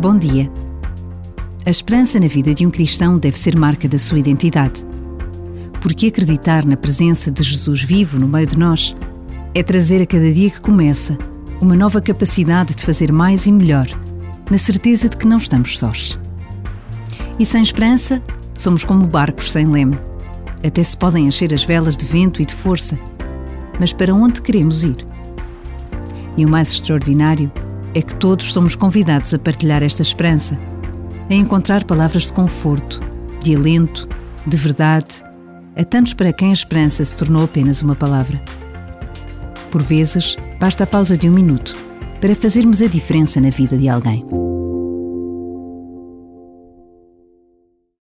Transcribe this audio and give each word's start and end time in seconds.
Bom 0.00 0.16
dia. 0.16 0.48
A 1.66 1.70
esperança 1.70 2.20
na 2.20 2.28
vida 2.28 2.54
de 2.54 2.64
um 2.64 2.70
cristão 2.70 3.18
deve 3.18 3.36
ser 3.36 3.58
marca 3.58 3.88
da 3.88 3.98
sua 3.98 4.20
identidade. 4.20 4.86
Porque 5.80 6.06
acreditar 6.06 6.64
na 6.64 6.76
presença 6.76 7.32
de 7.32 7.42
Jesus 7.42 7.82
vivo 7.82 8.16
no 8.16 8.28
meio 8.28 8.46
de 8.46 8.56
nós 8.56 8.94
é 9.56 9.60
trazer 9.60 10.00
a 10.00 10.06
cada 10.06 10.30
dia 10.30 10.50
que 10.50 10.60
começa 10.60 11.18
uma 11.60 11.74
nova 11.74 12.00
capacidade 12.00 12.76
de 12.76 12.84
fazer 12.84 13.10
mais 13.10 13.46
e 13.46 13.52
melhor, 13.52 13.88
na 14.48 14.56
certeza 14.56 15.08
de 15.08 15.16
que 15.16 15.26
não 15.26 15.38
estamos 15.38 15.76
sós. 15.76 16.16
E 17.36 17.44
sem 17.44 17.60
esperança, 17.60 18.22
somos 18.56 18.84
como 18.84 19.04
barcos 19.04 19.50
sem 19.50 19.66
leme. 19.66 19.98
Até 20.64 20.80
se 20.80 20.96
podem 20.96 21.26
encher 21.26 21.52
as 21.52 21.64
velas 21.64 21.96
de 21.96 22.04
vento 22.06 22.40
e 22.40 22.46
de 22.46 22.54
força, 22.54 22.96
mas 23.80 23.92
para 23.92 24.14
onde 24.14 24.42
queremos 24.42 24.84
ir? 24.84 25.04
E 26.36 26.46
o 26.46 26.48
mais 26.48 26.70
extraordinário 26.70 27.50
é 27.98 28.02
que 28.02 28.14
todos 28.14 28.52
somos 28.52 28.76
convidados 28.76 29.34
a 29.34 29.38
partilhar 29.38 29.82
esta 29.82 30.02
esperança, 30.02 30.56
a 31.28 31.34
encontrar 31.34 31.84
palavras 31.84 32.26
de 32.26 32.32
conforto, 32.32 33.00
de 33.42 33.56
alento, 33.56 34.08
de 34.46 34.56
verdade, 34.56 35.24
a 35.76 35.84
tantos 35.84 36.14
para 36.14 36.32
quem 36.32 36.50
a 36.50 36.52
esperança 36.52 37.04
se 37.04 37.14
tornou 37.14 37.44
apenas 37.44 37.82
uma 37.82 37.96
palavra. 37.96 38.40
Por 39.70 39.82
vezes, 39.82 40.36
basta 40.60 40.84
a 40.84 40.86
pausa 40.86 41.16
de 41.16 41.28
um 41.28 41.32
minuto 41.32 41.76
para 42.20 42.34
fazermos 42.34 42.80
a 42.80 42.86
diferença 42.86 43.40
na 43.40 43.50
vida 43.50 43.76
de 43.76 43.88
alguém. 43.88 44.24